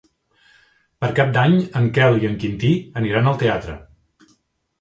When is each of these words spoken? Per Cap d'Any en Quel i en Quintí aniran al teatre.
Per 1.03 1.09
Cap 1.19 1.35
d'Any 1.35 1.53
en 1.81 1.85
Quel 1.97 2.19
i 2.23 2.31
en 2.31 2.39
Quintí 2.45 2.73
aniran 3.03 3.33
al 3.33 3.39
teatre. 3.45 3.77